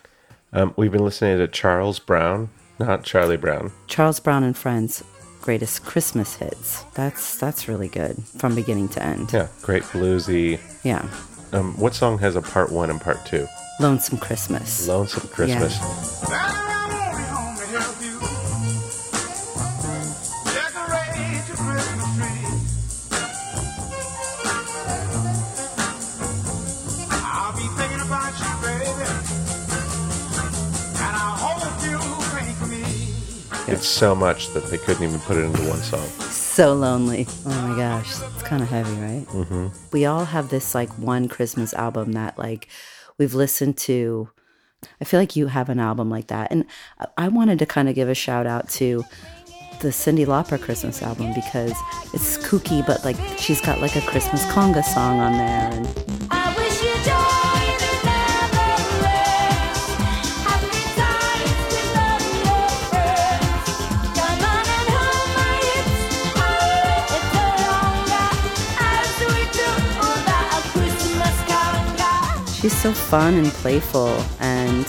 Um, 0.52 0.74
we've 0.76 0.92
been 0.92 1.06
listening 1.06 1.38
to 1.38 1.48
Charles 1.48 1.98
Brown 1.98 2.50
Not 2.78 3.06
Charlie 3.06 3.38
Brown. 3.38 3.72
Charles 3.88 4.20
Brown 4.20 4.44
and 4.44 4.56
Friends 4.56 5.02
greatest 5.46 5.86
Christmas 5.86 6.36
hits. 6.36 6.82
That's 6.96 7.38
that's 7.38 7.68
really 7.70 7.88
good 7.88 8.22
from 8.40 8.54
beginning 8.56 8.90
to 8.90 9.04
end. 9.04 9.32
Yeah, 9.32 9.48
great 9.62 9.84
bluesy. 9.84 10.60
Yeah. 10.84 11.08
Um, 11.54 11.78
what 11.80 11.94
song 11.94 12.18
has 12.18 12.36
a 12.36 12.42
part 12.42 12.72
one 12.72 12.90
and 12.90 13.00
part 13.00 13.24
two? 13.26 13.48
Lonesome 13.80 14.18
Christmas. 14.18 14.88
Lonesome 14.88 15.30
Christmas. 15.30 15.80
It's 33.76 33.88
so 33.88 34.16
much 34.16 34.50
that 34.54 34.66
they 34.68 34.78
couldn't 34.78 35.04
even 35.04 35.20
put 35.22 35.38
it 35.38 35.44
into 35.44 35.62
one 35.70 35.80
song. 35.80 36.08
so 36.32 36.74
lonely. 36.74 37.28
Oh 37.46 37.68
my 37.68 37.76
gosh, 37.76 38.10
it's 38.10 38.44
kind 38.44 38.64
of 38.64 38.70
heavy, 38.70 38.94
right? 39.02 39.26
Mm-hmm. 39.28 39.68
We 39.92 40.06
all 40.06 40.26
have 40.26 40.50
this 40.50 40.74
like 40.74 40.90
one 40.98 41.28
Christmas 41.28 41.74
album 41.74 42.14
that 42.14 42.38
like 42.40 42.68
we've 43.18 43.34
listened 43.34 43.78
to. 43.80 44.30
I 45.02 45.04
feel 45.06 45.20
like 45.20 45.36
you 45.36 45.48
have 45.48 45.70
an 45.70 45.80
album 45.80 46.10
like 46.10 46.28
that, 46.28 46.52
and 46.52 46.66
I- 47.00 47.26
I 47.26 47.28
wanted 47.28 47.60
to 47.60 47.66
kind 47.66 47.90
of 47.90 47.96
give 47.96 48.08
a 48.10 48.14
shout 48.16 48.46
out 48.48 48.70
to 48.72 49.04
the 49.82 49.90
Cyndi 49.90 50.26
Lauper 50.26 50.62
Christmas 50.62 51.02
album 51.02 51.34
because 51.34 51.74
it's 52.14 52.38
kooky, 52.38 52.86
but 52.88 53.04
like 53.04 53.18
she's 53.38 53.60
got 53.62 53.82
like 53.82 53.96
a 53.96 54.02
Christmas 54.02 54.46
conga 54.46 54.84
song 54.84 55.20
on 55.20 55.34
there, 55.34 55.70
and 55.74 56.15
she's 72.66 72.82
so 72.82 72.92
fun 72.92 73.36
and 73.36 73.46
playful, 73.50 74.08
and 74.40 74.88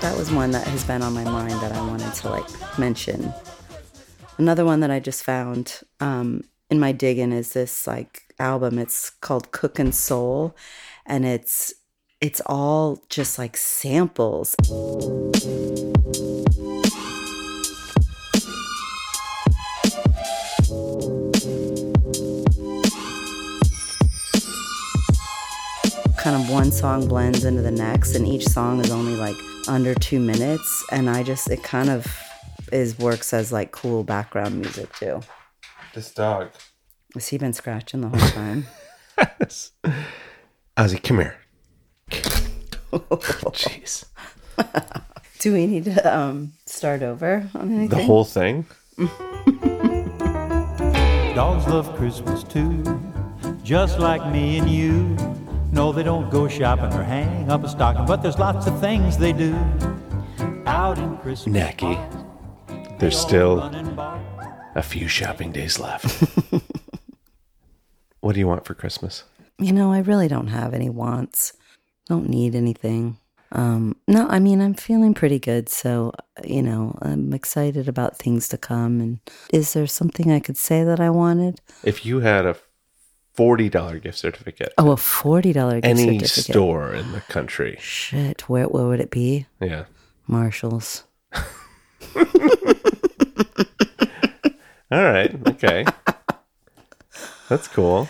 that 0.00 0.16
was 0.16 0.32
one 0.32 0.50
that 0.50 0.66
has 0.66 0.82
been 0.82 1.02
on 1.02 1.12
my 1.12 1.24
mind 1.24 1.52
that 1.60 1.72
I 1.72 1.80
wanted 1.86 2.14
to 2.14 2.30
like 2.30 2.78
mention. 2.78 3.34
Another 4.38 4.64
one 4.64 4.80
that 4.80 4.90
I 4.90 4.98
just 4.98 5.22
found 5.24 5.80
um, 6.00 6.42
in 6.70 6.80
my 6.80 6.92
digging 6.92 7.32
is 7.32 7.52
this 7.52 7.86
like 7.86 8.34
album. 8.38 8.78
It's 8.78 9.10
called 9.10 9.52
Cookin' 9.52 9.92
Soul, 9.92 10.56
and 11.04 11.26
it's 11.26 11.74
it's 12.22 12.40
all 12.46 13.02
just 13.10 13.38
like 13.38 13.58
samples. 13.58 14.56
One 26.48 26.72
song 26.72 27.06
blends 27.06 27.44
into 27.44 27.62
the 27.62 27.70
next, 27.70 28.14
and 28.14 28.26
each 28.26 28.46
song 28.46 28.80
is 28.80 28.90
only 28.90 29.14
like 29.16 29.36
under 29.68 29.94
two 29.94 30.18
minutes. 30.18 30.84
And 30.90 31.10
I 31.10 31.22
just 31.22 31.50
it 31.50 31.62
kind 31.62 31.90
of 31.90 32.06
is 32.72 32.98
works 32.98 33.32
as 33.32 33.52
like 33.52 33.70
cool 33.72 34.04
background 34.04 34.58
music 34.60 34.92
too. 34.94 35.20
This 35.94 36.12
dog. 36.12 36.50
Has 37.14 37.28
he 37.28 37.38
been 37.38 37.52
scratching 37.52 38.00
the 38.02 38.08
whole 38.08 38.28
time? 38.30 38.66
Ozzy, 40.76 41.02
come 41.02 41.18
here. 41.18 41.36
Jeez. 42.90 44.04
Do 45.38 45.52
we 45.52 45.66
need 45.66 45.84
to 45.84 46.16
um, 46.18 46.52
start 46.66 47.02
over 47.02 47.48
on 47.54 47.72
anything? 47.72 47.98
The 47.98 48.04
whole 48.04 48.24
thing? 48.24 48.66
Dogs 51.34 51.66
love 51.68 51.94
Christmas 51.96 52.42
too, 52.42 52.82
just 53.62 53.98
like 53.98 54.32
me 54.32 54.58
and 54.58 54.68
you. 54.68 55.16
No, 55.70 55.92
they 55.92 56.02
don't 56.02 56.30
go 56.30 56.48
shopping 56.48 56.92
or 56.98 57.02
hang 57.02 57.50
up 57.50 57.62
a 57.62 57.68
stocking, 57.68 58.06
but 58.06 58.22
there's 58.22 58.38
lots 58.38 58.66
of 58.66 58.80
things 58.80 59.18
they 59.18 59.32
do 59.32 59.54
out 60.66 60.98
in 60.98 61.16
Christmas. 61.18 61.56
Nacky. 61.56 62.98
There's 62.98 63.18
still 63.18 63.60
a 64.74 64.82
few 64.82 65.08
shopping 65.08 65.52
days 65.52 65.78
left. 65.78 66.24
what 68.20 68.32
do 68.32 68.40
you 68.40 68.48
want 68.48 68.64
for 68.64 68.74
Christmas? 68.74 69.24
You 69.58 69.72
know, 69.72 69.92
I 69.92 69.98
really 70.00 70.26
don't 70.26 70.48
have 70.48 70.72
any 70.72 70.88
wants. 70.88 71.52
Don't 72.06 72.28
need 72.28 72.54
anything. 72.54 73.18
Um, 73.52 73.96
no, 74.06 74.26
I 74.28 74.38
mean, 74.38 74.60
I'm 74.60 74.74
feeling 74.74 75.14
pretty 75.14 75.38
good. 75.38 75.68
So, 75.68 76.12
you 76.44 76.62
know, 76.62 76.96
I'm 77.02 77.32
excited 77.32 77.88
about 77.88 78.18
things 78.18 78.48
to 78.48 78.58
come. 78.58 79.00
And 79.00 79.20
is 79.52 79.72
there 79.72 79.86
something 79.86 80.30
I 80.30 80.40
could 80.40 80.56
say 80.56 80.84
that 80.84 81.00
I 81.00 81.10
wanted? 81.10 81.60
If 81.82 82.04
you 82.04 82.20
had 82.20 82.46
a 82.46 82.56
$40 83.38 84.02
gift 84.02 84.18
certificate, 84.18 84.72
Oh, 84.78 84.90
a 84.92 84.96
$40 84.96 85.42
gift 85.44 85.54
certificate. 85.54 85.84
any 85.84 86.18
certificate. 86.18 86.52
store 86.54 86.92
in 86.94 87.12
the 87.12 87.20
country. 87.22 87.76
Shit, 87.80 88.48
where, 88.48 88.66
where 88.66 88.86
would 88.86 89.00
it 89.00 89.10
be? 89.10 89.46
Yeah. 89.60 89.84
Marshall's. 90.26 91.04
All 94.90 95.02
right. 95.04 95.34
Okay. 95.48 95.84
That's 97.48 97.68
cool. 97.68 98.08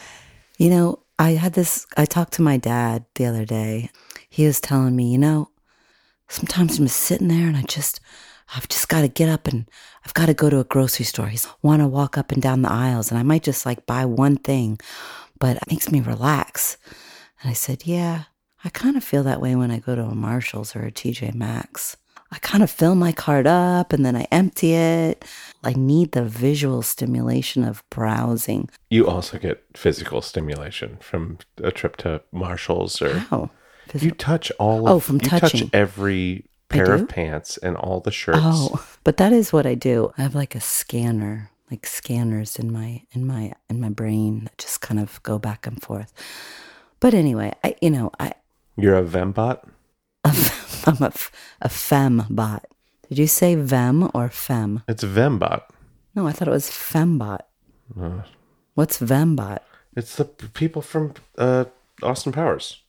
You 0.58 0.70
know, 0.70 0.98
I 1.18 1.30
had 1.32 1.54
this, 1.54 1.86
I 1.96 2.04
talked 2.04 2.32
to 2.34 2.42
my 2.42 2.56
dad 2.56 3.04
the 3.16 3.26
other 3.26 3.44
day. 3.44 3.90
He 4.28 4.46
was 4.46 4.60
telling 4.60 4.94
me, 4.94 5.10
you 5.10 5.18
know, 5.18 5.50
sometimes 6.28 6.78
I'm 6.78 6.86
just 6.86 7.00
sitting 7.00 7.28
there 7.28 7.48
and 7.48 7.56
I 7.56 7.62
just, 7.62 8.00
I've 8.54 8.68
just 8.68 8.88
got 8.88 9.02
to 9.02 9.08
get 9.08 9.28
up 9.28 9.46
and 9.46 9.68
I've 10.04 10.14
got 10.14 10.26
to 10.26 10.34
go 10.34 10.48
to 10.50 10.58
a 10.60 10.64
grocery 10.64 11.04
store. 11.04 11.26
He's 11.26 11.46
want 11.62 11.82
to 11.82 11.86
walk 11.86 12.16
up 12.16 12.32
and 12.32 12.40
down 12.42 12.62
the 12.62 12.72
aisles 12.72 13.10
and 13.10 13.18
I 13.18 13.22
might 13.22 13.42
just 13.42 13.66
like 13.66 13.86
buy 13.86 14.04
one 14.04 14.36
thing, 14.36 14.78
but 15.38 15.56
it 15.56 15.62
makes 15.70 15.90
me 15.92 16.00
relax. 16.00 16.76
And 17.42 17.50
I 17.50 17.54
said, 17.54 17.86
yeah, 17.86 18.24
I 18.64 18.70
kind 18.70 18.96
of 18.96 19.04
feel 19.04 19.22
that 19.24 19.40
way 19.40 19.54
when 19.54 19.70
I 19.70 19.78
go 19.78 19.94
to 19.94 20.02
a 20.02 20.14
Marshall's 20.14 20.74
or 20.74 20.82
a 20.82 20.90
TJ 20.90 21.34
Maxx. 21.34 21.96
I 22.30 22.38
kind 22.40 22.62
of 22.62 22.70
fill 22.70 22.94
my 22.94 23.12
cart 23.12 23.46
up 23.46 23.92
and 23.94 24.04
then 24.04 24.14
I 24.14 24.26
empty 24.30 24.74
it. 24.74 25.24
I 25.64 25.72
need 25.72 26.12
the 26.12 26.24
visual 26.24 26.82
stimulation 26.82 27.64
of 27.64 27.82
browsing. 27.90 28.68
You 28.90 29.08
also 29.08 29.38
get 29.38 29.64
physical 29.74 30.20
stimulation 30.20 30.98
from 31.00 31.38
a 31.62 31.70
trip 31.70 31.96
to 31.98 32.20
Marshall's 32.32 33.00
or 33.00 33.24
Oh, 33.30 33.48
you 33.94 34.10
touch 34.10 34.50
all 34.58 34.86
of 34.86 34.92
Oh, 34.96 35.00
from 35.00 35.16
you 35.16 35.28
touching. 35.28 35.60
touch 35.60 35.70
every 35.72 36.44
I 36.44 36.57
pair 36.68 36.92
of 36.92 37.08
pants 37.08 37.56
and 37.56 37.76
all 37.76 38.00
the 38.00 38.10
shirts. 38.10 38.38
Oh, 38.42 38.84
but 39.04 39.16
that 39.16 39.32
is 39.32 39.52
what 39.52 39.66
I 39.66 39.74
do. 39.74 40.12
I 40.18 40.22
have 40.22 40.34
like 40.34 40.54
a 40.54 40.60
scanner, 40.60 41.50
like 41.70 41.86
scanners 41.86 42.58
in 42.58 42.72
my 42.72 43.02
in 43.12 43.26
my 43.26 43.52
in 43.68 43.80
my 43.80 43.88
brain 43.88 44.44
that 44.44 44.58
just 44.58 44.80
kind 44.80 45.00
of 45.00 45.22
go 45.22 45.38
back 45.38 45.66
and 45.66 45.80
forth. 45.82 46.12
But 47.00 47.14
anyway, 47.14 47.52
I 47.64 47.74
you 47.80 47.90
know 47.90 48.10
I 48.20 48.32
You're 48.76 48.98
a 48.98 49.02
Vembot? 49.04 49.60
I'm 50.24 51.02
a, 51.02 51.06
f- 51.06 51.32
a 51.60 51.68
fem 51.68 52.24
bot. 52.30 52.66
Did 53.08 53.18
you 53.18 53.26
say 53.26 53.54
vem 53.54 54.10
or 54.14 54.28
fem? 54.28 54.82
It's 54.86 55.04
Vembot. 55.04 55.62
No, 56.14 56.26
I 56.26 56.32
thought 56.32 56.48
it 56.48 56.50
was 56.50 56.68
fembot. 56.68 57.40
What's 58.74 58.98
vembot? 58.98 59.60
It's 59.96 60.16
the 60.16 60.24
people 60.24 60.82
from 60.82 61.14
uh, 61.36 61.66
Austin 62.02 62.32
Powers 62.32 62.82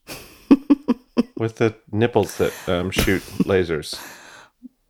with 1.40 1.56
the 1.56 1.76
nipples 1.92 2.38
that 2.38 2.54
um, 2.68 2.92
shoot 2.92 3.22
lasers. 3.40 4.00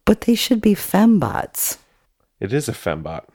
But 0.06 0.22
they 0.22 0.34
should 0.34 0.60
be 0.60 0.74
fembots. 0.74 1.78
It 2.40 2.52
is 2.52 2.68
a 2.68 2.72
fembot. 2.72 3.26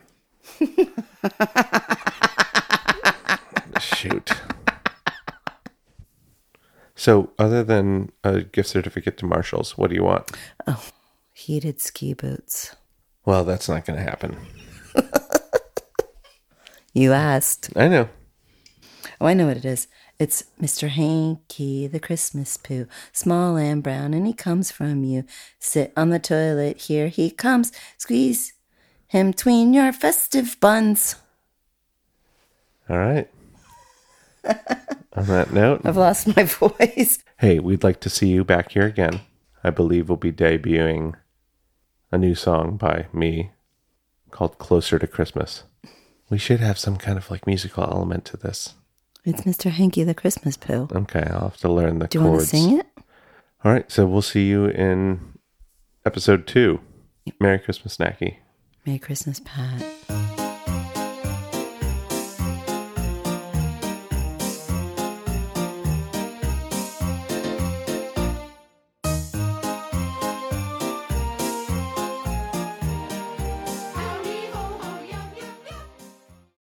Shoot. 3.80 4.32
So, 6.96 7.30
other 7.38 7.62
than 7.62 8.10
a 8.24 8.40
gift 8.42 8.70
certificate 8.70 9.16
to 9.18 9.26
Marshalls, 9.26 9.78
what 9.78 9.90
do 9.90 9.94
you 9.94 10.02
want? 10.02 10.32
Oh, 10.66 10.84
Heated 11.32 11.80
ski 11.80 12.12
boots. 12.12 12.74
Well, 13.24 13.44
that's 13.44 13.68
not 13.68 13.84
going 13.84 13.98
to 13.98 14.04
happen. 14.04 14.36
You 16.94 17.12
asked. 17.12 17.76
I 17.76 17.88
know. 17.88 18.08
Oh, 19.20 19.26
I 19.26 19.34
know 19.34 19.48
what 19.48 19.56
it 19.56 19.64
is. 19.64 19.88
It's 20.18 20.44
Mr. 20.60 20.88
Hanky, 20.88 21.88
the 21.88 21.98
Christmas 21.98 22.56
poo, 22.56 22.86
small 23.12 23.56
and 23.56 23.82
brown, 23.82 24.14
and 24.14 24.26
he 24.26 24.32
comes 24.32 24.70
from 24.70 25.02
you. 25.02 25.24
Sit 25.58 25.92
on 25.96 26.10
the 26.10 26.20
toilet, 26.20 26.82
here 26.82 27.08
he 27.08 27.30
comes. 27.30 27.72
Squeeze 27.98 28.52
him 29.08 29.32
tween 29.32 29.74
your 29.74 29.92
festive 29.92 30.56
buns. 30.60 31.16
All 32.88 32.98
right. 32.98 33.28
On 35.14 35.26
that 35.26 35.52
note, 35.52 35.80
I've 35.84 35.96
lost 35.96 36.36
my 36.36 36.42
voice. 36.44 37.18
hey, 37.38 37.58
we'd 37.58 37.84
like 37.84 38.00
to 38.00 38.10
see 38.10 38.28
you 38.28 38.44
back 38.44 38.72
here 38.72 38.86
again. 38.86 39.20
I 39.62 39.70
believe 39.70 40.08
we'll 40.08 40.16
be 40.16 40.32
debuting 40.32 41.14
a 42.12 42.18
new 42.18 42.34
song 42.34 42.76
by 42.76 43.06
me 43.12 43.50
called 44.30 44.58
Closer 44.58 44.98
to 44.98 45.06
Christmas. 45.06 45.64
We 46.28 46.38
should 46.38 46.60
have 46.60 46.78
some 46.78 46.96
kind 46.96 47.16
of 47.16 47.30
like 47.30 47.46
musical 47.46 47.84
element 47.84 48.24
to 48.26 48.36
this. 48.36 48.74
It's 49.24 49.42
Mr. 49.42 49.70
Hanky, 49.70 50.04
the 50.04 50.14
Christmas 50.14 50.56
poo. 50.56 50.88
Okay, 50.92 51.24
I'll 51.30 51.48
have 51.48 51.56
to 51.58 51.68
learn 51.72 51.98
the 51.98 52.08
Do 52.08 52.18
you 52.18 52.24
want 52.24 52.32
to 52.34 52.38
chords. 52.38 52.50
sing 52.50 52.78
it? 52.78 52.86
All 53.64 53.72
right, 53.72 53.90
so 53.90 54.06
we'll 54.06 54.22
see 54.22 54.46
you 54.46 54.66
in 54.66 55.38
episode 56.04 56.46
two. 56.46 56.80
Merry 57.40 57.58
Christmas, 57.58 57.96
Snacky. 57.96 58.36
Merry 58.84 58.98
Christmas, 58.98 59.40
Pat. 59.42 59.82